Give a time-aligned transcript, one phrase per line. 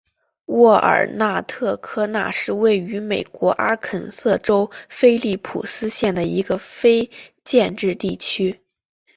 [0.45, 7.11] 沃尔纳特科纳是位于美国阿肯色州菲利普斯县的一个非
[7.43, 8.61] 建制地区。